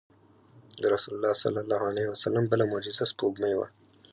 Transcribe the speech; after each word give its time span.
د 0.81 0.83
رسول 0.93 1.13
الله 1.15 1.33
صلی 1.43 1.59
الله 1.63 1.81
علیه 1.91 2.07
وسلم 2.13 2.43
بله 2.51 2.63
معجزه 2.71 3.05
سپوږمۍ 3.11 3.53
وه. 3.55 3.67